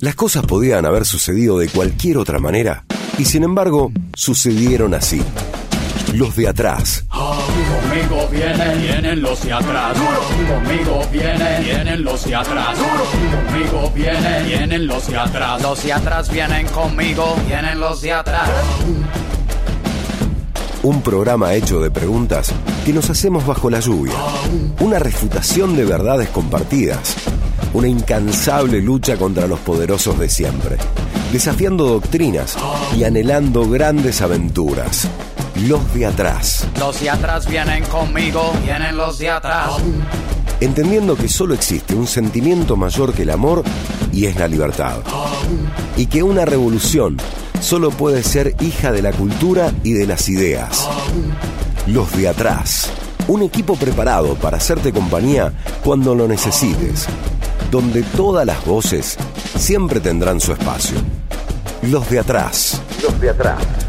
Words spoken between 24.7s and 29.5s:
Una refutación de verdades compartidas. Una incansable lucha contra